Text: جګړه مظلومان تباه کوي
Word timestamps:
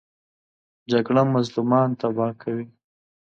جګړه 0.91 1.21
مظلومان 1.33 1.89
تباه 1.99 2.31
کوي 2.41 2.67